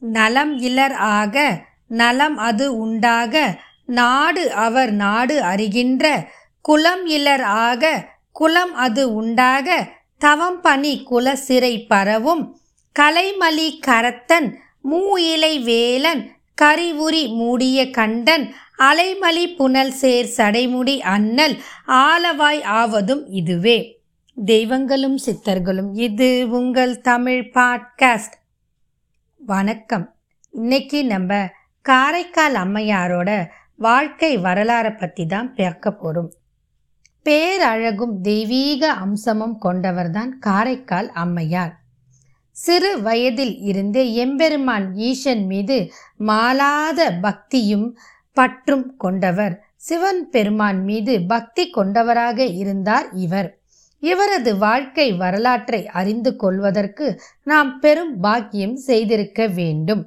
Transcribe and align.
நலம் 0.00 0.58
இலர் 0.58 0.92
ஆக 0.92 1.64
நலம் 1.88 2.36
அது 2.36 2.76
உண்டாக 2.76 3.60
நாடு 3.86 4.52
அவர் 4.52 4.92
நாடு 4.92 5.40
அறிகின்ற 5.42 6.28
குலம் 6.60 7.06
இலர் 7.06 7.42
ஆக 7.42 8.08
குலம் 8.32 8.74
அது 8.74 9.14
உண்டாக 9.14 9.88
தவம் 10.18 10.60
பணி 10.60 11.02
குல 11.02 11.36
சிறை 11.36 11.86
பரவும் 11.86 12.58
கலைமலி 13.00 13.78
கரத்தன் 13.86 14.54
மூ 14.90 15.18
இலை 15.18 15.58
வேலன் 15.58 16.32
கரிவுரி 16.62 17.28
மூடிய 17.28 17.90
கண்டன் 17.90 18.54
அலைமலி 18.78 19.56
புனல் 19.56 19.90
சேர் 19.90 20.32
சடைமுடி 20.36 20.98
அண்ணல் 20.98 21.62
ஆலவாய் 21.86 22.62
ஆவதும் 22.62 23.26
இதுவே. 23.26 24.00
தெய்வங்களும் 24.44 25.18
சித்தர்களும் 25.26 25.90
இது 25.94 26.46
உங்கள் 26.50 27.00
தமிழ் 27.00 27.50
பாட்காஸ்ட். 27.54 28.38
வணக்கம். 29.40 30.14
இன்னைக்கு 30.50 31.04
நம்ம 31.04 31.48
காரைக்கால் 31.82 32.54
அம்மையாரோட 32.54 33.48
வாழ்க்கை 33.76 34.38
வரலாறை 34.38 34.98
பற்றி 34.98 35.26
தான் 35.26 35.54
பார்க்க 35.54 35.92
போகிறோம் 35.92 36.28
பேரழகும் 37.22 38.20
தெய்வீக 38.20 38.92
அம்சமும் 38.92 39.56
கொண்டவர்தான் 39.62 40.28
காரைக்கால் 40.38 41.10
அம்மையார். 41.12 41.72
சிறு 42.50 43.02
வயதில் 43.02 43.58
இருந்தே 43.60 44.14
எம்பெருமான் 44.14 44.94
ஈசன் 44.94 45.46
மீது 45.46 45.92
மாலாத 46.26 47.20
பக்தியும் 47.20 47.98
பற்றும் 48.32 48.96
கொண்டவர். 48.96 49.64
சிவன் 49.76 50.28
பெருமான் 50.30 50.84
மீது 50.84 51.22
பக்தி 51.26 51.70
கொண்டவராக 51.70 52.44
இருந்தார் 52.44 53.12
இவர். 53.12 53.59
இவரது 54.02 54.52
வாழ்க்கை 54.56 55.08
வரலாற்றை 55.12 55.80
அறிந்து 56.00 56.30
கொள்வதற்கு 56.36 57.06
நாம் 57.44 57.72
பெரும் 57.78 58.14
பாக்கியம் 58.20 58.76
செய்திருக்க 58.86 59.40
வேண்டும். 59.58 60.02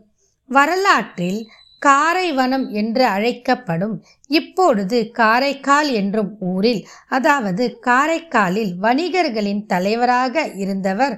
வரலாற்றில் 0.49 1.41
காரைவனம் 1.81 2.65
என்று 2.71 3.03
அழைக்கப்படும் 3.05 3.95
இப்பொழுது 4.31 4.97
காரைக்கால் 5.11 5.89
என்றும் 5.93 6.31
ஊரில் 6.39 6.81
அதாவது 7.07 7.63
காரைக்காலில் 7.85 8.73
வணிகர்களின் 8.81 9.63
தலைவராக 9.65 10.45
இருந்தவர் 10.55 11.15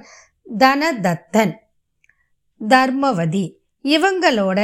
தனதத்தன் 0.58 1.54
தர்மவதி. 2.60 3.46
இவங்களோட 3.84 4.60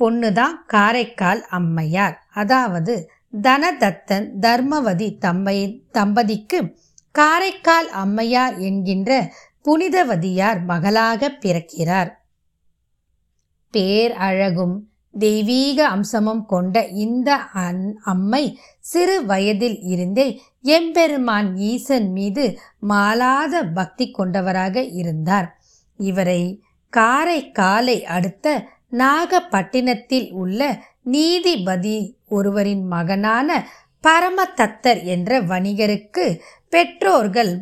பொண்ணு 0.00 0.30
தான் 0.32 0.56
காரைக்கால் 0.66 1.42
அம்மையார். 1.50 2.16
அதாவது 2.32 2.94
தனதத்தன் 3.42 4.26
தர்மவதி 4.40 5.08
தம்பையின் 5.20 5.76
தம்பதிக்கு 5.92 6.58
காரைக்கால் 7.16 7.88
அம்மையார் 8.02 8.56
என்கின்ற 8.58 9.10
புனிதவதியார் 9.64 10.60
மகளாக 10.64 11.30
பிறக்கிறார். 11.40 12.10
பேர் 13.74 14.14
அழகும் 14.26 14.76
தெய்வீக 15.14 15.78
அம்சமும் 15.88 16.42
கொண்ட 16.46 16.76
இந்த 17.04 17.30
அன் 17.64 17.84
அம்மை 18.04 18.44
சிறு 18.80 19.16
வயதில் 19.26 19.78
இருந்தே 19.82 20.26
எம்பெருமான் 20.74 21.50
ஈசன் 21.70 22.08
மீது 22.10 22.44
மாலாத 22.88 23.54
பக்தி 23.74 24.06
கொண்டவராக 24.10 24.76
இருந்தார். 25.00 25.48
இவரை 25.98 26.42
காரைக்காலை 26.92 27.98
அடுத்த 28.16 28.46
நாகப்பட்டினத்தில் 28.96 30.28
உள்ள 30.32 30.60
நீதிபதி 31.14 31.98
ஒருவரின் 32.28 32.84
மகனான 32.86 33.50
பரமதத்தர் 34.04 35.00
என்ற 35.04 35.40
வணிகருக்கு 35.40 36.24
பெற்றோர்கள் 36.68 37.52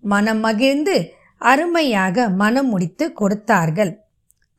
மனம் 0.00 0.40
மகிழ்ந்து 0.40 0.96
அருமையாக 1.40 2.28
மனம் 2.28 2.68
முடித்து 2.68 3.12
கொடுத்தார்கள். 3.12 3.92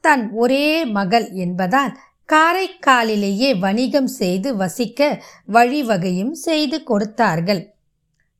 தன் 0.02 0.32
ஒரே 0.34 0.86
மகள் 0.86 1.32
என்பதால் 1.32 1.94
காரைக்காலிலேயே 2.30 3.50
வணிகம் 3.60 4.08
செய்து 4.08 4.56
வசிக்க 4.56 5.10
வழிவகையும் 5.48 6.32
செய்து 6.32 6.84
கொடுத்தார்கள். 6.84 7.62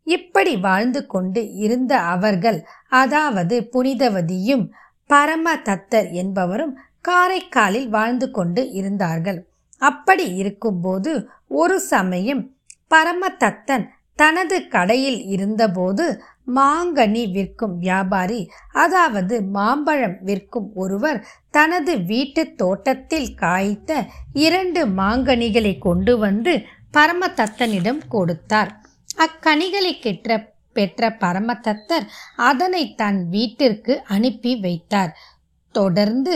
இப்படி 0.04 0.56
வாழ்ந்து 0.56 1.02
கொண்டு 1.06 1.54
இருந்த 1.56 2.00
அவர்கள் 2.00 2.60
அதாவது 2.90 3.70
புனிதவதியும் 3.74 4.66
பரமதத்தர் 5.10 6.10
என்பவரும் 6.12 6.74
காரைக்காலில் 7.02 7.90
வாழ்ந்து 7.90 8.32
கொண்டு 8.32 8.72
இருந்தார்கள். 8.72 9.40
அப்படி 9.78 10.26
இருக்கும்போது 10.36 11.12
ஒரு 11.48 11.80
சமயம் 11.82 12.44
பரமதத்தன் 12.92 13.86
தனது 14.20 14.58
கடையில் 14.68 15.20
இருந்தபோது 15.26 16.06
மாங்கனி 16.56 17.24
விற்கும் 17.32 17.76
வியாபாரி 17.78 18.42
அதாவது 18.74 19.36
மாம்பழம் 19.56 20.18
விற்கும் 20.22 20.70
ஒருவர் 20.74 21.20
தனது 21.50 21.94
வீட்டு 22.02 22.44
தோட்டத்தில் 22.56 23.30
காய்த்த 23.36 23.92
இரண்டு 24.38 24.82
மாங்கனிகளை 24.98 25.74
கொண்டு 25.78 26.14
வந்து 26.18 26.54
பரமதத்தனிடம் 26.94 28.02
கொடுத்தார். 28.08 28.72
அக்கனிகளை 29.18 29.94
கெற்ற 30.00 30.38
பெற்ற 30.76 31.10
பரமதத்தர் 31.20 32.06
அதனை 32.36 32.84
தன் 32.96 33.20
வீட்டிற்கு 33.30 33.94
அனுப்பி 34.08 34.54
வைத்தார். 34.60 35.12
தொடர்ந்து 35.76 36.36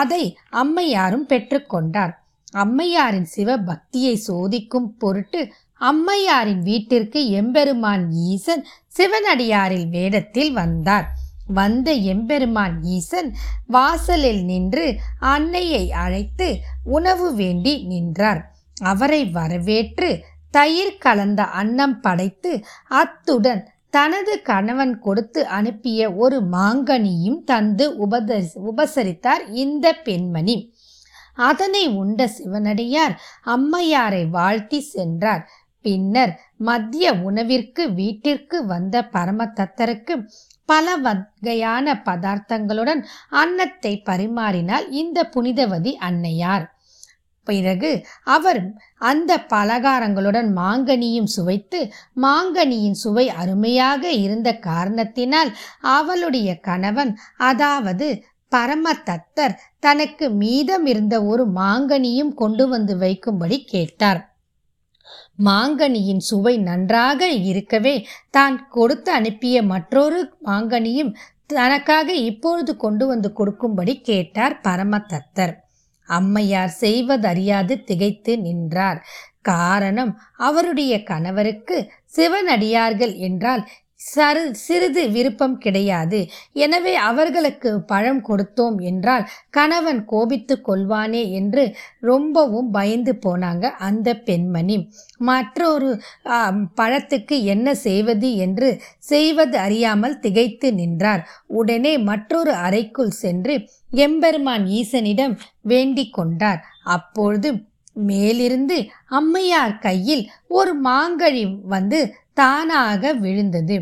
அதை 0.00 0.22
அம்மையாரும் 0.52 1.26
பெற்றுக்கொண்டார் 1.28 2.14
அம்மையாரின் 2.54 3.26
சிவ 3.26 3.56
பக்தியை 3.60 4.12
சோதிக்கும் 4.28 4.88
பொருட்டு 4.98 5.40
அம்மையாரின் 5.78 6.62
வீட்டிற்கு 6.62 7.28
எம்பெருமான் 7.30 8.10
ஈசன் 8.10 8.66
சிவனடியாரில் 8.96 9.88
வேடத்தில் 9.88 10.52
வந்தார். 10.52 11.08
வந்த 11.46 11.92
எம்பெருமான் 11.92 12.82
ஈசன் 12.82 13.34
வாசலில் 13.66 14.44
நின்று 14.44 14.96
அன்னையை 15.20 15.92
அழைத்து 15.92 16.58
உணவு 16.84 17.34
வேண்டி 17.34 17.82
நின்றார். 17.82 18.52
அவரை 18.82 19.24
வரவேற்று 19.24 20.24
தயிர் 20.50 20.98
கலந்த 20.98 21.42
அன்னம் 21.44 22.00
படைத்து 22.00 22.64
அத்துடன் 22.88 23.68
தனது 23.90 24.42
கணவன் 24.42 24.98
கொடுத்து 24.98 25.46
அனுப்பிய 25.46 26.12
ஒரு 26.12 26.44
மாங்கனியும் 26.52 27.44
தந்து 27.44 28.06
உபதரி 28.06 28.46
உபசரித்தார் 28.76 29.48
இந்த 29.52 29.92
பெண்மணி. 29.92 30.74
அதனை 31.34 31.88
உண்ட 31.88 32.26
சிவனடியார் 32.26 33.20
அம்மையாரை 33.46 34.28
வாழ்த்தி 34.28 34.80
சென்றார். 34.80 35.48
பின்னர் 35.84 36.32
மத்திய 36.58 37.12
உணவிற்கு 37.22 37.82
வீட்டிற்கு 37.92 38.58
வந்த 38.66 39.02
பரமதத்தருக்கு 39.12 40.14
பல 40.64 40.96
வகையான 40.96 41.94
பதார்த்தங்களுடன் 42.04 43.00
அன்னத்தை 43.42 43.92
பரிமாறினாள் 44.06 44.86
இந்த 44.92 45.18
புனிதவதி 45.34 45.92
அன்னையார். 46.08 46.66
பிறகு 47.46 47.90
அவர் 48.24 48.60
அந்த 49.00 49.32
பலகாரங்களுடன் 49.50 50.48
மாங்கனியும் 50.56 51.30
சுவைத்து 51.36 51.80
மாங்கனியின் 52.22 52.98
சுவை 53.04 53.26
அருமையாக 53.42 54.10
இருந்த 54.24 54.48
காரணத்தினால் 54.52 55.50
அவளுடைய 55.96 56.50
கணவன் 56.60 57.12
அதாவது 57.36 58.08
பரமதத்தர் 58.52 59.56
தனக்கு 59.80 60.30
மீதம் 60.30 60.86
இருந்த 60.86 61.16
ஒரு 61.24 61.46
மாங்கனியும் 61.52 62.34
கொண்டு 62.34 62.66
வந்து 62.68 62.94
வைக்கும்படி 62.98 63.58
கேட்டார். 63.64 64.20
மாங்கனியின் 65.44 66.22
சுவை 66.28 66.54
நன்றாக 66.58 67.30
இருக்கவே 67.50 68.06
தான் 68.30 68.56
கொடுத்து 68.68 69.12
அனுப்பிய 69.12 69.62
மற்றொரு 69.62 70.20
மாங்கனியும் 70.44 71.12
தனக்காக 71.46 72.08
இப்பொழுது 72.12 72.76
கொண்டு 72.76 73.06
வந்து 73.06 73.32
கொடுக்கும்படி 73.32 74.00
கேட்டார் 74.00 74.60
பரமதத்தர். 74.64 75.54
அம்மையார் 76.08 76.72
செய்வதறியாது 76.80 77.74
திகைத்து 77.84 78.32
நின்றார். 78.38 79.00
காரணம் 79.42 80.12
அவருடைய 80.36 80.94
கணவருக்கு 81.02 81.76
சிவனடியார்கள் 82.16 83.14
என்றால் 83.18 83.62
சரு 84.00 84.42
சிறிது 84.62 85.02
விருப்பம் 85.14 85.56
கிடையாது. 85.64 86.18
எனவே 86.64 86.92
அவர்களுக்கு 87.08 87.70
பழம் 87.90 88.20
கொடுத்தோம் 88.28 88.76
என்றால் 88.90 89.24
கணவன் 89.56 90.00
கோபித்து 90.12 90.54
கொள்வானே 90.68 91.22
என்று 91.38 91.64
ரொம்பவும் 92.10 92.68
பயந்து 92.70 93.12
போனாங்க 93.24 93.64
அந்த 93.88 94.08
பெண்மணி. 94.28 94.76
மற்றொரு 95.30 95.90
பழத்துக்கு 96.80 97.38
என்ன 97.54 97.74
செய்வது 97.86 98.30
என்று 98.46 98.68
செய்வது 99.12 99.58
அறியாமல் 99.66 100.20
திகைத்து 100.26 100.70
நின்றார். 100.72 101.24
உடனே 101.60 101.94
மற்றொரு 102.10 102.54
அறைக்குள் 102.66 103.18
சென்று 103.22 103.56
எம்பெருமான் 104.04 104.66
ஈசனிடம் 104.80 105.34
வேண்டிக் 105.72 106.14
கொண்டார். 106.18 106.62
அப்பொழுது 106.96 107.50
மேலிருந்து 108.08 108.76
அம்மையார் 109.18 109.72
கையில் 109.84 110.22
ஒரு 110.58 110.72
மாங்கழி 110.84 111.42
வந்து 111.72 112.00
தானாக 112.40 113.12
விழுந்தது. 113.22 113.76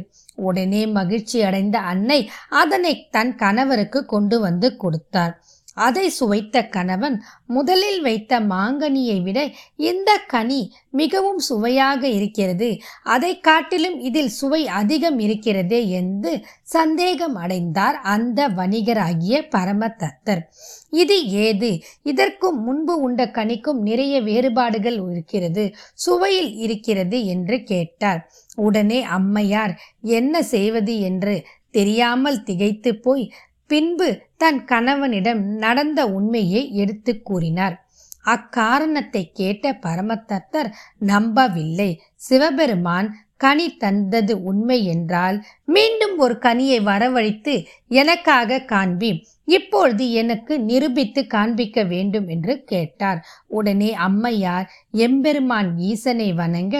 உடனே 0.46 0.82
மகிழ்ச்சி 0.96 1.38
அடைந்த 1.42 1.76
அன்னை 1.92 2.18
அதனை 2.62 2.92
தன் 3.10 3.32
கணவருக்கு 3.36 4.00
கொண்டு 4.06 4.36
வந்து 4.40 4.68
கொடுத்தார். 4.76 5.34
அதை 5.76 6.08
சுவைத்த 6.08 6.62
கணவன் 6.68 7.16
முதலில் 7.46 8.00
வைத்த 8.00 8.40
மாங்கனியை 8.40 9.18
விட 9.22 9.38
இந்த 9.76 10.10
கனி 10.26 10.60
மிகவும் 10.90 11.38
சுவையாக 11.38 12.02
இருக்கிறது. 12.08 12.68
அதை 13.02 13.32
காட்டிலும் 13.40 13.98
இதில் 14.00 14.28
சுவை 14.28 14.62
அதிகம் 14.80 15.18
இருக்கிறதே 15.18 15.80
என்று 15.90 16.32
சந்தேகம் 16.62 17.34
அடைந்தார் 17.34 17.98
அந்த 18.14 18.48
வணிகராகிய 18.48 19.36
பரமதத்தர். 19.56 20.42
இது 20.90 21.18
ஏது? 21.28 21.70
இதற்கும் 22.02 22.58
முன்பு 22.62 23.00
உண்ட 23.00 23.22
கனிக்கும் 23.26 23.80
நிறைய 23.80 24.14
வேறுபாடுகள் 24.22 24.98
இருக்கிறது 25.10 25.64
சுவையில் 26.06 26.52
இருக்கிறது 26.56 27.18
என்று 27.26 27.58
கேட்டார். 27.62 28.20
உடனே 28.56 29.02
அம்மையார் 29.02 29.74
என்ன 30.00 30.42
செய்வது? 30.42 30.94
என்று 31.00 31.34
தெரியாமல் 31.70 32.42
திகைத்து 32.42 32.90
போய் 32.96 33.24
பின்பு 33.70 34.08
தன் 34.36 34.60
கணவனிடம் 34.64 35.42
நடந்த 35.56 36.00
உண்மையை 36.08 36.62
எடுத்து 36.74 37.12
கூறினார். 37.22 37.76
அக்காரணத்தை 38.24 39.22
கேட்ட 39.32 39.72
பரமதத்தர் 39.82 40.70
நம்பவில்லை. 41.06 41.90
சிவபெருமான் 42.14 43.08
கனி 43.36 43.66
தந்தது 43.76 44.34
உண்மை 44.42 44.78
என்றால் 44.86 45.36
மீண்டும் 45.66 46.14
ஒரு 46.18 46.34
கனியை 46.42 46.78
வரவழைத்து 46.82 47.54
எனக்காக 47.92 48.60
காண்பி 48.64 49.10
இப்பொழுது 49.48 50.04
எனக்கு 50.12 50.54
நிரூபித்து 50.60 51.22
காண்பிக்க 51.26 51.82
வேண்டும் 51.84 52.28
என்று 52.28 52.54
கேட்டார். 52.64 53.20
உடனே 53.48 53.90
அம்மையார் 54.06 54.66
எம்பெருமான் 54.98 55.70
ஈசனை 55.90 56.30
வணங்க 56.32 56.76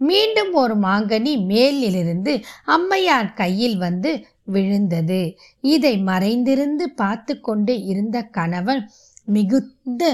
மீண்டும் 0.00 0.52
ஒரு 0.54 0.74
மாங்கனி 0.78 1.32
மேலிலிருந்து 1.46 2.32
அம்மையார் 2.66 3.30
கையில் 3.34 3.78
வந்து 3.78 4.10
விழுந்தது. 4.50 5.22
இதை 5.60 5.94
மறைந்திருந்து 5.98 6.86
பார்த்து 6.90 7.34
கொண்டு 7.40 7.74
இருந்த 7.84 8.18
கணவன் 8.22 8.82
மிகுந்த 9.24 10.04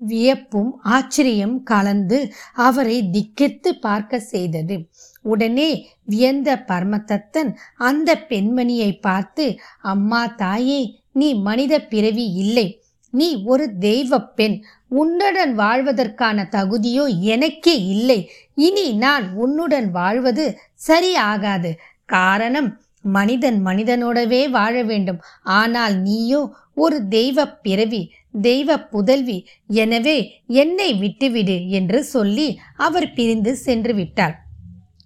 வியப்பும் 0.00 0.70
ஆச்சரியம் 0.82 1.56
கலந்து 1.62 2.18
அவரை 2.54 2.96
திக்கித்து 3.12 3.70
பார்க்க 3.80 4.18
செய்தது. 4.32 4.76
உடனே 5.24 5.68
வியந்த 6.04 6.56
பரமதத்தன் 6.68 7.50
அந்த 7.74 8.10
பெண்மணியை 8.28 8.90
பார்த்து 9.00 9.44
அம்மா 9.82 10.22
தாயே 10.36 10.80
நீ 11.12 11.28
மனித 11.34 11.74
பிறவி 11.92 12.26
இல்லை. 12.32 12.66
நீ 13.10 13.28
ஒரு 13.44 13.64
தெய்வ 13.78 14.18
பெண். 14.38 14.56
உன்னுடன் 14.88 15.52
வாழ்வதற்கான 15.58 16.46
தகுதியோ 16.50 17.04
எனக்கே 17.34 17.76
இல்லை. 17.86 18.18
இனி 18.54 18.86
நான் 18.94 19.26
உன்னுடன் 19.34 19.88
வாழ்வது 19.90 20.44
சரியாகாது. 20.88 21.70
காரணம் 22.08 22.70
மனிதன் 23.16 23.58
மனிதனோடவே 23.66 24.42
வாழ 24.50 24.82
வேண்டும். 24.82 25.20
ஆனால் 25.42 25.96
நீயோ 25.96 26.40
ஒரு 26.74 27.08
தெய்வ 27.08 27.46
பிறவி 27.46 28.02
தெய்வ 28.40 28.76
புதல்வி 28.78 29.36
எனவே 29.68 30.16
என்னை 30.46 30.94
விட்டுவிடு 30.94 31.68
என்று 31.68 32.04
சொல்லி 32.04 32.48
அவர் 32.76 33.12
பிரிந்து 33.12 33.52
சென்று 33.56 33.94
விட்டார் 33.94 34.36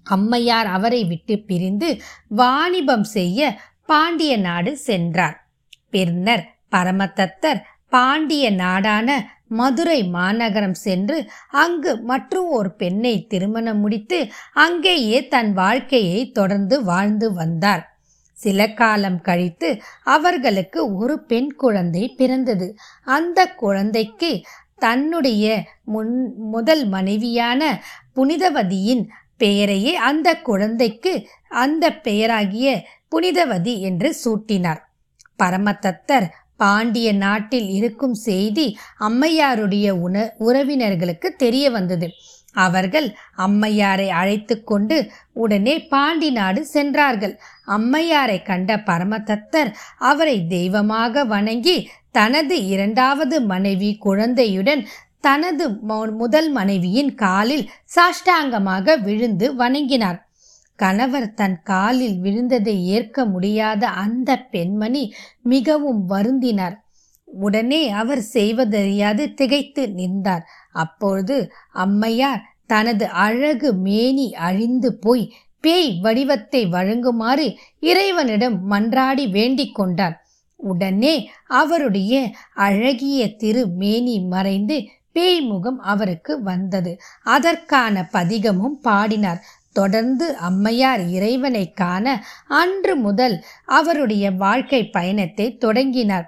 அம்மையார் 0.03 0.67
அவரை 0.67 1.05
விட்டு 1.05 1.35
பிரிந்து 1.39 1.89
வாணிபம் 2.29 3.07
செய்ய 3.17 3.59
பாண்டிய 3.85 4.37
நாடு 4.37 4.77
சென்றார். 4.77 5.37
பின்னர் 5.91 6.45
பரமதத்தர் 6.71 7.61
பாண்டிய 7.89 8.51
நாடான 8.51 9.09
மதுரை 9.49 10.05
மாநகரம் 10.05 10.75
சென்று 10.75 11.31
அங்கு 11.51 12.03
மற்றும் 12.03 12.49
ஒரு 12.49 12.71
பெண்ணை 12.75 13.27
திருமணம் 13.27 13.81
முடித்து 13.81 14.29
அங்கேயே 14.55 15.29
தன் 15.29 15.53
வாழ்க்கையை 15.53 16.31
தொடர்ந்து 16.31 16.85
வாழ்ந்து 16.85 17.33
வந்தார். 17.33 17.85
சில 18.33 18.69
காலம் 18.73 19.21
கழித்து 19.21 19.81
அவர்களுக்கு 20.05 20.95
ஒரு 20.95 21.25
பெண் 21.25 21.55
குழந்தை 21.55 22.15
பிறந்தது. 22.17 22.77
அந்த 23.05 23.47
குழந்தைக்கு 23.47 24.43
தன்னுடைய 24.77 25.65
முன் 25.85 26.35
முதல் 26.37 26.89
மனைவியான 26.89 27.83
புனிதவதியின் 28.17 29.07
பெயரையே 29.37 29.95
அந்த 29.95 30.35
குழந்தைக்கு 30.35 31.29
அந்த 31.49 31.91
பெயராகிய 32.03 32.83
புனிதவதி 33.11 33.79
என்று 33.79 34.17
சூட்டினார். 34.25 34.87
பரமதத்தர் 35.43 36.29
பாண்டிய 36.59 37.09
நாட்டில் 37.25 37.69
இருக்கும் 37.79 38.17
செய்தி 38.29 38.67
அம்மையாருடைய 39.09 39.89
உண 40.07 40.17
உறவினர்களுக்கு 40.49 41.31
தெரிய 41.37 41.67
வந்தது. 41.71 42.09
அவர்கள் 42.57 43.09
அம்மையாரை 43.45 44.07
அழைத்து 44.21 44.55
கொண்டு 44.65 44.97
உடனே 45.43 45.75
பாண்டி 45.93 46.31
நாடு 46.31 46.61
சென்றார்கள். 46.67 47.35
அம்மையாரை 47.77 48.39
கண்ட 48.43 48.77
பரமதத்தர் 48.89 49.71
அவரை 50.11 50.37
தெய்வமாக 50.55 51.25
வணங்கி 51.25 51.77
தனது 52.11 52.57
இரண்டாவது 52.67 53.37
மனைவி 53.53 53.91
குழந்தையுடன் 54.07 54.83
தனது 55.21 55.65
முதல் 56.23 56.49
மனைவியின் 56.53 57.13
காலில் 57.15 57.69
சாஷ்டாங்கமாக 57.95 58.97
விழுந்து 59.07 59.47
வணங்கினார். 59.63 60.19
கணவர் 60.79 61.33
தன் 61.35 61.57
காலில் 61.63 62.19
விழுந்ததை 62.23 62.77
ஏற்க 62.97 63.25
முடியாத 63.25 63.83
அந்த 64.03 64.37
பெண்மணி 64.53 65.03
மிகவும் 65.43 66.03
வருந்தினார். 66.11 66.77
உடனே 67.25 67.83
அவர் 68.03 68.23
செய்வதறியாது 68.35 69.25
திகைத்து 69.35 69.83
நின்றார். 69.93 70.45
அப்பொழுது 70.73 71.37
அம்மையார் 71.85 72.43
தனது 72.67 73.07
அழகு 73.27 73.71
மேனி 73.87 74.27
அழிந்து 74.49 74.91
போய் 74.99 75.25
பேய் 75.61 75.91
வடிவத்தை 76.01 76.63
வழங்குமாறு 76.67 77.47
இறைவனிடம் 77.81 78.59
மன்றாடி 78.71 79.25
வேண்டிக் 79.31 79.75
கொண்டார். 79.75 80.17
உடனே 80.57 81.15
அவருடைய 81.63 82.15
அழகிய 82.67 83.27
திரு 83.37 83.65
மேனி 83.81 84.17
மறைந்து 84.35 84.77
பேய் 85.13 85.41
முகம் 85.41 85.79
அவருக்கு 85.93 86.43
வந்தது. 86.43 86.93
அதற்கான 87.37 88.03
பதிகமும் 88.13 88.77
பாடினார். 88.83 89.41
தொடர்ந்து 89.79 90.27
அம்மையார் 90.49 91.03
இறைவனை 91.17 91.65
காண 91.73 92.07
அன்று 92.61 92.95
முதல் 93.07 93.37
அவருடைய 93.79 94.25
வாழ்க்கை 94.45 94.83
பயணத்தை 94.97 95.47
தொடங்கினார். 95.65 96.27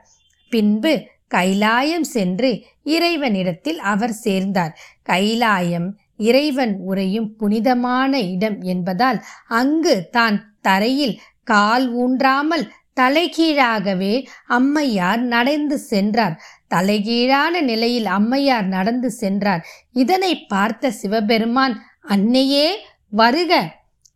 பின்பு 0.53 0.93
கைலாயம் 1.35 2.07
சென்று 2.17 2.51
இறைவனிடத்தில் 2.95 3.81
அவர் 3.93 4.15
சேர்ந்தார். 4.27 4.73
கைலாயம் 5.11 5.89
இறைவன் 6.29 6.75
உரையும் 6.91 7.29
புனிதமான 7.41 8.13
இடம் 8.35 8.59
என்பதால் 8.73 9.19
அங்கு 9.61 9.95
தான் 10.11 10.37
தரையில் 10.61 11.17
கால் 11.51 11.87
ஊன்றாமல் 12.03 12.65
தலைகீழாகவே 13.01 14.15
அம்மையார் 14.57 15.23
நடந்து 15.35 15.77
சென்றார். 15.91 16.35
தலைகீழான 16.75 17.55
நிலையில் 17.71 18.09
அம்மையார் 18.17 18.67
நடந்து 18.77 19.11
சென்றார். 19.23 19.63
இதனை 20.03 20.33
பார்த்த 20.53 20.93
சிவபெருமான் 21.01 21.77
அன்னையே 22.09 22.69
வருக 23.13 23.53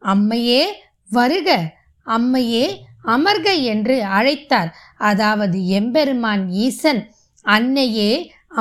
அம்மையே 0.02 0.62
வருக 1.10 1.48
அம்மையே 2.06 2.66
அமர்க 3.14 3.48
என்று 3.72 3.96
அழைத்தார். 4.18 4.70
அதாவது 5.08 5.58
எம்பெருமான் 5.78 6.44
ஈசன் 6.66 7.02
அன்னையே 7.46 8.10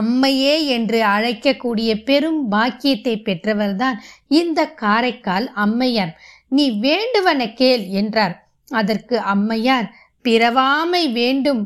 அம்மையே 0.01 0.55
என்று 0.75 0.99
அழைக்கக்கூடிய 1.15 1.91
பெரும் 2.03 2.39
பாக்கியத்தை 2.53 3.15
பெற்றவர்தான் 3.27 3.97
இந்த 4.39 4.59
காரைக்கால் 4.81 5.47
அம்மையார். 5.63 6.13
நீ 6.51 6.65
வேண்டுவன 6.85 7.41
கேள் 7.59 7.83
என்றார். 8.01 8.35
அதற்கு 8.71 9.15
அம்மையார் 9.33 9.87
பிறவாமை 10.25 11.03
வேண்டும் 11.19 11.61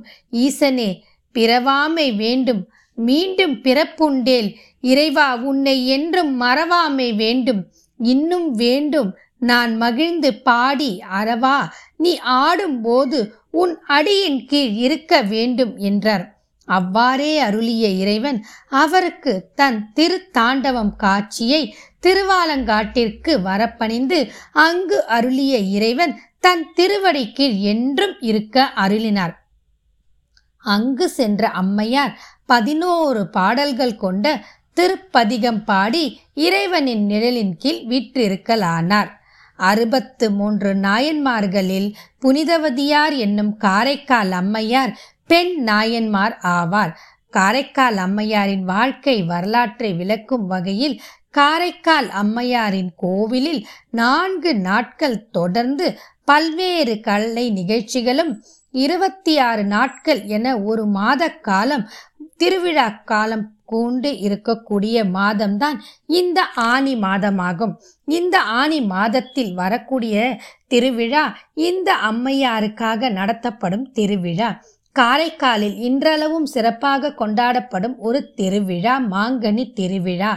ஈசனே 0.46 0.90
பிறவாமை 1.36 2.08
வேண்டும் 2.24 2.62
மீண்டும் 2.98 3.56
பிறப்புண்டேல் 3.66 4.50
இறைவா 4.82 5.28
உன்னை 5.50 5.76
என்றும் 5.96 6.32
மறவாமை 6.42 7.10
வேண்டும். 7.16 7.62
இன்னும் 8.00 8.52
வேண்டும். 8.56 9.12
நான் 9.40 9.76
மகிழ்ந்து 9.78 10.30
பாடி 10.42 10.92
அறவா 11.20 11.58
நீ 11.96 12.20
ஆடும்போது 12.20 13.20
உன் 13.52 13.74
அடியின் 13.88 14.40
கீழ் 14.46 14.74
இருக்க 14.86 15.22
வேண்டும் 15.22 15.74
என்றார். 15.78 16.26
அவ்வாறே 16.68 17.40
அருளிய 17.40 17.88
இறைவன் 17.88 18.40
அவருக்கு 18.68 19.34
தன் 19.56 19.92
திருத்தாண்டவம் 19.96 20.94
காட்சியை 20.96 21.62
திருவாலங்காட்டிற்கு 22.08 23.34
வரப்பணிந்து 23.44 24.20
அங்கு 24.52 25.06
அருளிய 25.08 25.58
இறைவன் 25.58 26.14
தன் 26.40 26.66
திருவடி 26.74 27.32
கீழ் 27.32 27.58
என்றும் 27.74 28.16
இருக்க 28.22 28.72
அருளினார். 28.76 29.34
அங்கு 30.64 31.08
சென்ற 31.10 31.50
அம்மையார் 31.50 32.14
பதினோரு 32.46 33.22
பாடல்கள் 33.30 33.96
கொண்ட 33.96 34.26
திருப்பதிகம் 34.78 35.64
பாடி 35.64 36.20
இறைவனின் 36.34 37.06
நிழலின் 37.06 37.54
கீழ் 37.58 37.84
விற்றிருக்கலானார். 37.88 39.12
அறுபத்து 39.60 40.26
மூன்று 40.32 40.74
நாயன்மார்களில் 40.74 41.94
புனிதவதியார் 42.26 43.16
என்னும் 43.18 43.54
காரைக்கால் 43.58 44.32
அம்மையார் 44.32 45.00
பெண் 45.28 45.54
நாயன்மார் 45.64 46.36
ஆவார். 46.44 46.94
காரைக்கால் 47.30 47.98
அம்மையாரின் 47.98 48.64
வாழ்க்கை 48.64 49.24
வரலாற்றை 49.24 49.94
விளக்கும் 49.94 50.46
வகையில் 50.48 50.96
காரைக்கால் 51.30 52.10
அம்மையாரின் 52.10 52.92
கோவிலில் 52.96 53.66
நான்கு 53.92 54.56
நாட்கள் 54.60 55.18
தொடர்ந்து 55.30 55.88
பல்வேறு 56.26 57.00
கலை 57.00 57.46
நிகழ்ச்சிகளும் 57.50 58.32
இருபத்தி 58.72 59.34
ஆறு 59.40 59.64
நாட்கள் 59.64 60.22
என 60.28 60.56
ஒரு 60.62 60.86
மாத 60.86 61.30
காலம் 61.30 61.86
திருவிழா 62.38 62.88
காலம் 63.06 63.46
கூண்டு 63.72 64.12
இருக்கக்கூடிய 64.28 64.98
மாதம்தான் 65.18 65.78
இந்த 66.20 66.40
ஆனி 66.72 66.96
மாதமாகும். 66.96 67.74
இந்த 68.08 68.38
ஆனி 68.62 68.80
மாதத்தில் 68.94 69.54
வரக்கூடிய 69.54 70.16
திருவிழா 70.68 71.26
இந்த 71.68 71.90
அம்மையாருக்காக 72.10 73.10
நடத்தப்படும் 73.10 73.86
திருவிழா. 73.92 74.50
காரைக்காலில் 74.96 75.76
இன்றளவும் 75.88 76.46
சிறப்பாக 76.46 77.12
கொண்டாடப்படும் 77.20 77.96
ஒரு 77.98 78.20
திருவிழா 78.36 78.94
மாங்கனி 79.12 79.66
திருவிழா. 79.80 80.32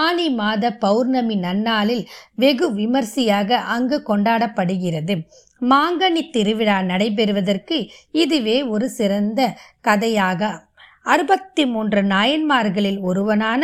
ஆனி 0.00 0.26
மாத 0.30 0.70
பௌர்ணமி 0.84 1.36
நன்னாளில் 1.36 2.04
வெகு 2.34 2.68
விமர்சையாக 2.72 3.58
அங்கு 3.74 3.98
கொண்டாடப்படுகிறது. 4.08 5.16
மாங்கனி 5.60 6.22
திருவிழா 6.30 6.78
நடைபெறுவதற்கு 6.82 7.76
இதுவே 8.22 8.56
ஒரு 8.74 8.88
சிறந்த 8.90 9.40
கதையாக 9.80 10.50
அறுபத்தி 11.06 11.66
மூன்று 11.66 12.02
நாயன்மார்களில் 12.02 13.00
ஒருவனான 13.00 13.62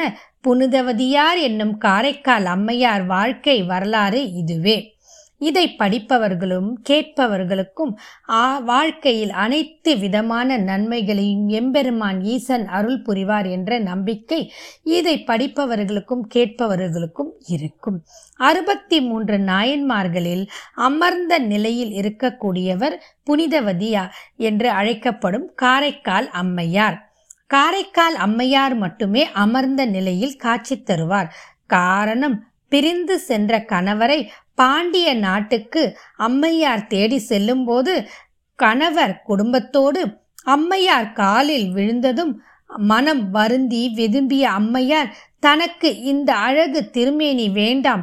புனிதவதியார் 0.48 1.40
என்னும் 1.40 1.78
காரைக்கால் 1.78 2.44
அம்மையார் 2.44 3.06
வாழ்க்கை 3.06 3.62
வரலாறு 3.62 4.32
இதுவே. 4.32 4.90
இதை 5.38 5.74
படிப்பவர்களும் 5.78 6.68
கேட்பவர்களுக்கும் 6.88 7.92
ஆ 8.28 8.58
வாழ்க்கையில் 8.58 9.30
அனைத்து 9.30 9.98
விதமான 9.98 10.58
நன்மைகளையும் 10.58 11.48
எம்பெருமான் 11.48 12.20
ஈசன் 12.20 12.66
அருள் 12.66 13.02
புரிவார் 13.02 13.50
என்ற 13.50 13.78
நம்பிக்கை 13.78 14.52
இதை 14.82 15.24
படிப்பவர்களுக்கும் 15.26 16.24
கேட்பவர்களுக்கும் 16.34 17.32
இருக்கும். 17.48 17.98
அறுபத்தி 18.36 19.00
மூன்று 19.00 19.38
நாயன்மார்களில் 19.38 20.44
அமர்ந்த 20.74 21.38
நிலையில் 21.38 21.90
இருக்கக்கூடியவர் 21.90 22.96
புனிதவதியா 23.30 24.04
என்று 24.36 24.70
அழைக்கப்படும் 24.70 25.52
காரைக்கால் 25.54 26.30
அம்மையார். 26.30 27.11
காரைக்கால் 27.52 28.14
அம்மையார் 28.14 28.74
மட்டுமே 28.74 29.22
அமர்ந்த 29.32 29.84
நிலையில் 29.86 30.36
காட்சி 30.36 30.76
தருவார். 30.76 31.28
காரணம் 31.66 32.36
பிரிந்து 32.68 33.18
சென்ற 33.18 33.58
கணவரை 33.68 34.28
பாண்டிய 34.54 35.08
நாட்டுக்கு 35.14 35.82
அம்மையார் 36.16 36.86
தேடி 36.86 37.18
செல்லும்போது 37.18 37.94
கணவர் 38.58 39.14
குடும்பத்தோடு 39.24 40.02
அம்மையார் 40.44 41.12
காலில் 41.12 41.68
விழுந்ததும் 41.70 42.32
மனம் 42.76 43.30
வருந்தி 43.30 43.82
விரும்பிய 43.94 44.44
அம்மையார் 44.50 45.10
தனக்கு 45.40 45.88
இந்த 46.02 46.30
அழகு 46.34 46.80
திருமேனி 46.90 47.46
வேண்டாம். 47.48 48.02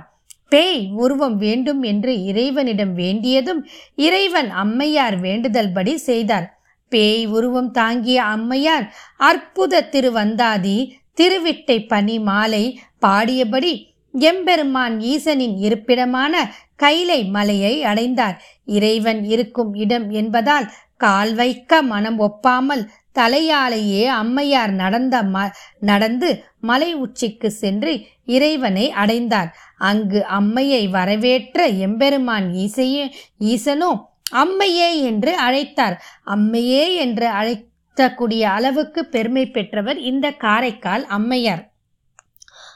பேய் 0.50 0.89
உருவம் 0.94 1.38
வேண்டும் 1.38 1.82
என்று 1.82 2.13
இறைவனிடம் 2.24 2.94
வேண்டியதும் 2.94 3.62
இறைவன் 3.96 4.50
அம்மையார் 4.63 5.18
வேண்டுதல்படி 5.20 5.94
செய்தார். 6.10 6.48
பேய் 6.89 7.25
உருவம் 7.27 7.72
தாங்கிய 7.72 8.19
அம்மையார் 8.24 8.86
அற்புத 9.17 9.84
திருவந்தாதி 9.91 10.77
திருவிட்டை 11.17 11.77
பனி 11.88 12.17
மாலை 12.19 12.63
பாடியபடி 13.05 13.74
எம்பெருமான் 14.13 14.96
ஈசனின் 15.00 15.55
இருப்பிடமான 15.62 16.34
கைலை 16.75 17.19
மலையை 17.25 17.74
அடைந்தார். 17.84 18.38
இறைவன் 18.65 19.22
இருக்கும் 19.24 19.74
இடம் 19.74 20.08
என்பதால் 20.12 20.67
கால் 20.98 21.34
வைக்க 21.34 21.81
மனம் 21.81 22.17
ஒப்பாமல் 22.19 22.84
தலையாலேயே 23.15 24.03
அம்மையார் 24.22 24.72
நடந்த 24.72 25.15
ம 25.24 25.46
நடந்து 25.79 26.29
மலை 26.60 26.89
உச்சிக்கு 26.96 27.50
சென்று 27.51 27.93
இறைவனை 28.25 28.86
அடைந்தார். 28.91 29.50
அங்கு 29.77 30.19
அம்மையை 30.39 30.84
வரவேற்ற 30.89 31.67
எம்பெருமான் 31.88 32.48
ஈசையே 32.65 33.05
ஈசனோ 33.46 33.91
அம்மையே 34.32 35.02
என்று 35.04 35.40
அழைத்தார். 35.40 36.02
அம்மையே 36.26 36.96
என்று 36.96 37.28
அழைத்தக்கூடிய 37.28 38.42
அளவுக்கு 38.42 39.06
பெருமை 39.06 39.46
பெற்றவர் 39.46 39.98
இந்த 39.98 40.32
காரைக்கால் 40.32 41.06
அம்மையார். 41.06 41.68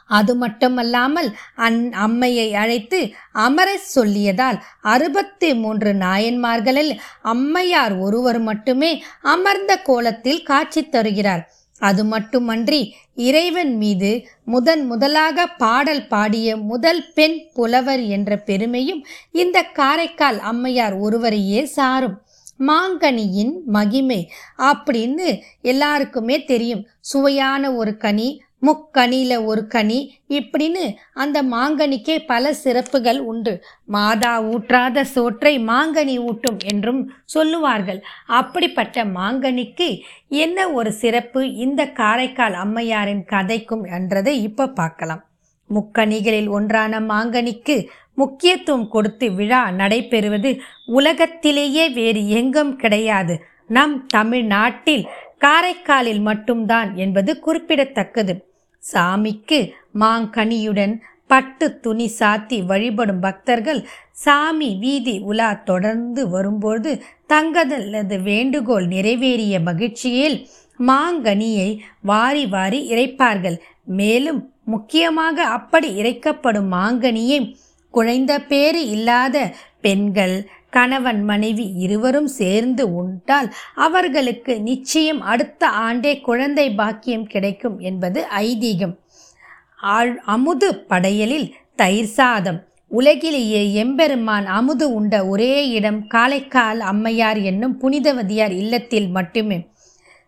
அது 0.08 0.36
மட்டுமல்லாமல் 0.36 1.36
அந் 1.56 1.94
அம்மையை 1.94 2.54
அழைத்து 2.54 3.14
அமர 3.34 3.80
சொல்லியதால் 3.96 4.60
அறுபத்தி 4.82 5.54
மூன்று 5.54 5.94
நாயன்மார்களில் 5.94 7.00
அம்மையார் 7.22 7.94
ஒருவர் 7.98 8.40
மட்டுமே 8.40 9.04
அமர்ந்த 9.22 9.78
கோலத்தில் 9.78 10.44
காட்சி 10.44 10.90
தருகிறார். 10.90 11.52
அது 11.90 12.04
மட்டுமன்றி 12.06 12.82
இறைவன் 13.28 13.74
மீது 13.78 14.12
முதன் 14.46 14.84
முதலாக 14.86 15.46
பாடல் 15.63 16.04
பாடிய 16.08 16.56
முதல் 16.72 17.02
பெண் 17.13 17.38
புலவர் 17.54 18.04
என்ற 18.16 18.38
பெருமையும் 18.48 19.02
இந்த 19.32 19.58
காரைக்கால் 19.80 20.40
அம்மையார் 20.52 20.96
ஒருவரையே 21.06 21.62
சாரும். 21.78 22.18
மாங்கனியின் 22.60 23.54
மகிமை 23.66 24.20
அப்படின்னு 24.58 25.28
எல்லாருக்குமே 25.62 26.38
தெரியும். 26.52 26.84
சுவையான 27.02 27.72
ஒரு 27.74 27.94
கனி 27.98 28.30
முக்கனியில் 28.65 29.38
ஒரு 29.46 29.67
கனி. 29.67 30.00
இப்படின்னு 30.29 30.84
அந்த 31.13 31.43
மாங்கனிக்கே 31.43 32.15
பல 32.25 32.53
சிறப்புகள் 32.53 33.20
உண்டு. 33.20 33.53
மாதா 33.86 34.43
ஊற்றாத 34.43 35.01
சோற்றை 35.01 35.53
மாங்கனி 35.60 36.15
ஊட்டும் 36.20 36.60
என்றும் 36.65 37.01
சொல்லுவார்கள். 37.25 38.00
அப்படிப்பட்ட 38.25 39.05
மாங்கனிக்கு 39.05 39.89
என்ன 40.27 40.70
ஒரு 40.72 40.91
சிறப்பு? 40.91 41.41
இந்த 41.55 41.91
காரைக்கால் 41.91 42.53
அம்மையாரின் 42.53 43.24
கதைக்கும் 43.32 43.84
என்றதை 43.91 44.41
இப்போ 44.41 44.67
பார்க்கலாம். 44.67 45.24
முக்கணிகளில் 45.70 46.50
ஒன்றான 46.50 47.00
மாங்கனிக்கு 47.00 47.75
முக்கியத்துவம் 48.13 48.88
கொடுத்து 48.88 49.27
விழா 49.34 49.62
நடைபெறுவது 49.72 50.50
உலகத்திலேயே 50.86 51.89
வேறு 51.89 52.29
எங்கும் 52.29 52.75
கிடையாது. 52.75 53.36
நம் 53.67 53.96
தமிழ்நாட்டில் 54.05 55.05
காரைக்காலில் 55.38 56.22
மட்டும்தான் 56.22 56.89
என்பது 56.96 57.39
குறிப்பிடத்தக்கது. 57.39 58.34
சாமிக்கு 58.92 59.60
மாங்கனியுடன் 60.00 60.94
பட்டு 61.28 61.80
துணி 61.80 62.12
சாத்தி 62.20 62.66
வழிபடும் 62.66 63.20
பக்தர்கள் 63.20 63.88
சாமி 64.12 64.78
வீதி 64.80 65.20
உலா 65.20 65.54
தொடர்ந்து 65.66 66.30
வரும்போது 66.30 66.92
தங்களது 67.28 68.18
வேண்டுகோள் 68.22 68.88
நிறைவேறிய 68.88 69.62
மகிழ்ச்சியில் 69.63 70.48
மாங்கனியை 70.80 71.80
வாரி 72.02 72.46
வாரி 72.46 72.80
இறைப்பார்கள். 72.94 73.58
மேலும் 73.84 74.52
முக்கியமாக 74.66 75.44
அப்படி 75.44 75.90
இறைக்கப்படும் 76.02 76.70
மாங்கனியை 76.74 77.40
குழைந்த 77.94 78.40
பேறு 78.48 78.82
இல்லாத 78.90 79.54
பெண்கள் 79.82 80.36
கணவன் 80.75 81.24
மனைவி 81.24 81.65
இருவரும் 81.86 82.27
சேர்ந்து 82.27 82.84
உண்டால் 82.96 83.50
அவர்களுக்கு 83.75 84.53
நிச்சயம் 84.62 85.22
அடுத்த 85.22 85.68
ஆண்டே 85.86 86.22
குழந்தை 86.22 86.65
பாக்கியம் 86.72 87.25
கிடைக்கும் 87.25 87.77
என்பது 87.80 88.25
ஐதீகம். 88.39 88.96
அமுது 90.25 90.68
படையலில் 90.92 91.48
தயிர் 91.75 92.13
சாதம். 92.20 92.60
உலகிலேயே 92.88 93.62
எம்பெருமான் 93.74 94.46
அமுது 94.46 94.86
உண்ட 94.94 95.27
ஒரே 95.27 95.53
இடம் 95.70 96.08
காலைக்கால் 96.08 96.80
அம்மையார் 96.80 97.39
என்னும் 97.42 97.75
புனிதவதியார் 97.82 98.56
இல்லத்தில் 98.63 99.10
மட்டுமே. 99.10 99.58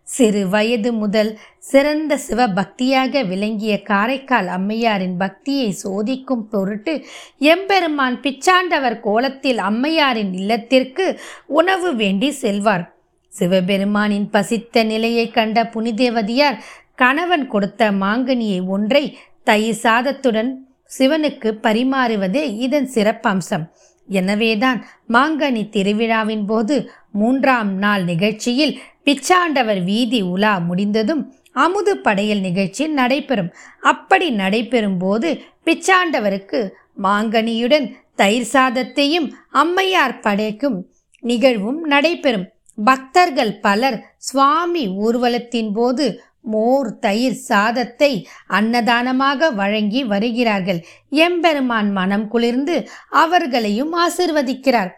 சிறு 0.06 0.48
வயது 0.48 0.90
முதல் 0.92 1.30
சிறந்த 1.58 2.18
சிவபக்தியாக 2.28 3.22
விளங்கிய 3.26 3.82
காரைக்கால் 3.82 4.48
அம்மையாரின் 4.48 5.16
பக்தியை 5.18 5.68
சோதிக்கும் 5.84 6.44
பொருட்டு 6.50 6.92
எம்பெருமான் 7.38 8.16
பிச்சாண்டவர் 8.20 8.98
கோலத்தில் 9.00 9.58
அம்மையாரின் 9.58 10.32
இல்லத்திற்கு 10.32 11.06
உணவு 11.46 11.90
வேண்டி 11.94 12.30
செல்வார். 12.42 12.84
சிவபெருமானின் 13.32 14.28
பசித்த 14.30 14.84
நிலையை 14.84 15.26
கண்ட 15.30 15.64
புனிதேவதியார் 15.74 16.60
கணவன் 16.96 17.46
கொடுத்த 17.48 17.90
மாங்கனியை 18.02 18.60
ஒன்றை 18.66 19.04
தயிர் 19.44 19.82
சாதத்துடன் 19.82 20.52
சிவனுக்கு 20.98 21.50
பரிமாறுவதே 21.62 22.44
இதன் 22.66 22.88
சிறப்பம்சம். 22.94 23.66
எனவேதான் 24.06 24.86
மாங்கனி 25.08 25.68
திருவிழாவின் 25.68 26.44
போது 26.46 26.90
மூன்றாம் 27.12 27.74
நாள் 27.74 28.04
நிகழ்ச்சியில் 28.04 28.78
பிச்சாண்டவர் 29.04 29.84
வீதி 29.84 30.22
உலா 30.22 30.58
முடிந்ததும் 30.58 31.34
அமுது 31.52 31.98
படையல் 31.98 32.40
நிகழ்ச்சி 32.40 32.86
நடைபெறும். 32.86 33.54
அப்படி 33.80 34.30
நடைபெறும் 34.30 34.98
போது 34.98 35.40
பிச்சாண்டவருக்கு 35.64 36.70
மாங்கனியுடன் 37.02 37.92
தயிர் 38.14 38.48
சாதத்தையும் 38.52 39.30
அம்மையார் 39.50 40.20
படைக்கும் 40.20 40.90
நிகழ்வும் 41.20 41.84
நடைபெறும். 41.84 42.50
பக்தர்கள் 42.84 43.60
பலர் 43.60 44.14
சுவாமி 44.18 44.88
ஊர்வலத்தின் 44.88 45.72
போது 45.72 46.20
மோர் 46.46 46.88
தயிர் 46.98 47.38
சாதத்தை 47.48 48.12
அன்னதானமாக 48.48 49.50
வழங்கி 49.50 50.02
வருகிறார்கள். 50.04 50.80
எம்பெருமான் 51.10 51.90
மனம் 51.92 52.28
குளிர்ந்து 52.28 52.76
அவர்களையும் 53.22 53.94
ஆசிர்வதிக்கிறார். 54.04 54.92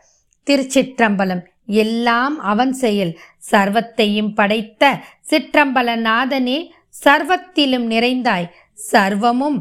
திருச்சிற்றம்பலம் 0.47 1.43
எல்லாம் 1.81 2.37
அவன் 2.53 2.73
செயல். 2.73 3.13
சர்வத்தையும் 3.51 4.33
படைத்த 4.35 4.93
சிற்றம்பலநாதனே 5.31 6.59
சர்வத்திலும் 7.05 7.87
நிறைந்தாய். 7.95 8.49
சர்வமும் 8.93 9.59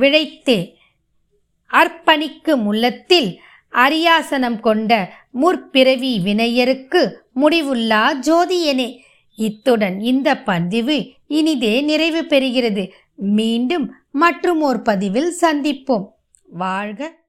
விழைத்தே. 0.00 0.60
அர்ப்பணிக்கு 1.70 2.54
முள்ளத்தில் 2.66 3.30
அரியாசனம் 3.72 4.60
கொண்ட 4.60 4.92
முற்பிறவி 5.30 6.12
வினையருக்கு 6.24 7.02
முடிவுள்ளா 7.40 8.02
ஜோதியனே. 8.26 8.88
இத்துடன் 9.38 9.96
இந்த 10.00 10.28
பதிவு 10.48 10.96
இனிதே 11.34 11.74
நிறைவு 11.80 12.22
பெறுகிறது. 12.22 12.84
மீண்டும் 13.16 13.86
மற்றும் 14.10 14.60
ஒரு 14.60 14.80
பதிவில் 14.80 15.32
சந்திப்போம். 15.40 16.06
வாழ்க 16.46 17.23